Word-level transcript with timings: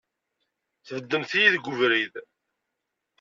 Tbeddemt-iyi 0.87 1.49
deg 1.53 1.65
ubrid! 1.71 2.13